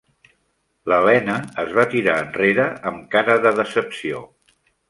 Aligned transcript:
L'Helena 0.91 1.35
es 1.65 1.69
va 1.79 1.85
tirar 1.93 2.17
enrere 2.23 2.67
amb 2.93 3.07
cara 3.17 3.39
de 3.47 3.55
decepció. 3.63 4.27